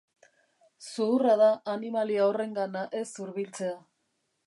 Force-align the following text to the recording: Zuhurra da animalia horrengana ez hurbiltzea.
Zuhurra 0.85 1.35
da 1.43 1.51
animalia 1.75 2.25
horrengana 2.31 2.85
ez 3.05 3.09
hurbiltzea. 3.19 3.79